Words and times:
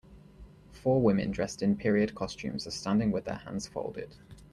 Four 0.71 0.99
women 1.03 1.29
dressed 1.29 1.61
in 1.61 1.75
period 1.77 2.15
costumes 2.15 2.65
are 2.65 2.71
standing 2.71 3.11
with 3.11 3.25
their 3.25 3.35
hands 3.35 3.67
folded. 3.67 4.15